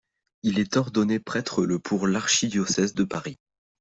[0.41, 3.37] Il est ordonné prêtre le pour l'Archidiocèse de Paris.